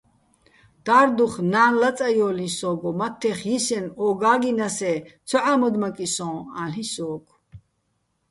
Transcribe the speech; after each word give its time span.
და́რდუხ 0.85 1.33
ნა́ნ 1.51 1.71
ლაწაჲოლინი̆ 1.81 2.55
სო́გო, 2.57 2.89
მათთეხ 2.99 3.39
ჲსენო̆ 3.51 3.93
ო 4.05 4.07
გა́გჲნასე́ 4.21 4.97
ცო 5.27 5.37
ჺამოდმაკისონ-ალ'იჼ 5.45 6.85
სო́გო̆. 6.93 7.35